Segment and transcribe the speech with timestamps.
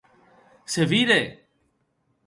[0.65, 1.21] Se vire!